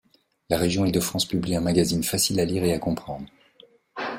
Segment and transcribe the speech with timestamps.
[0.49, 3.27] La région Île-de-France publie un magazine facile à lire et à comprendre.